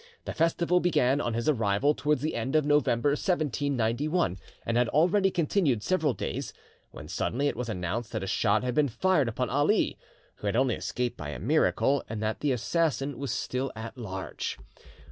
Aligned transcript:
The 0.25 0.33
festival 0.33 0.79
began 0.79 1.21
on 1.21 1.35
his 1.35 1.47
arrival 1.47 1.93
towards 1.93 2.21
the 2.23 2.33
end 2.33 2.55
of 2.55 2.65
November 2.65 3.09
1791, 3.09 4.39
and 4.65 4.75
had 4.75 4.89
already 4.89 5.29
continued 5.29 5.83
several 5.83 6.15
days, 6.15 6.53
when 6.89 7.07
suddenly 7.07 7.47
it 7.47 7.55
was 7.55 7.69
announced 7.69 8.11
that 8.13 8.23
a 8.23 8.25
shot 8.25 8.63
had 8.63 8.73
been 8.73 8.89
fired 8.89 9.27
upon 9.27 9.51
Ali, 9.51 9.99
who 10.37 10.47
had 10.47 10.55
only 10.55 10.73
escaped 10.73 11.17
by 11.17 11.29
a 11.29 11.37
miracle, 11.37 12.03
and 12.09 12.19
that 12.23 12.39
the 12.39 12.51
assassin 12.51 13.19
was 13.19 13.31
still 13.31 13.71
at 13.75 13.95
large. 13.95 14.57